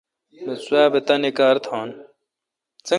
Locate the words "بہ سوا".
0.45-0.83